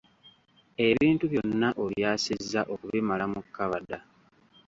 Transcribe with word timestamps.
Ebintu 0.87 1.23
byonna 1.31 1.69
obyasizza 1.83 2.61
okubimala 2.73 3.25
mu 3.33 3.41
kkabada. 3.45 3.97